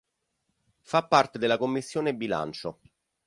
Fa 0.81 1.05
parte 1.05 1.37
della 1.37 1.59
Commissione 1.59 2.15
Bilancio. 2.15 2.79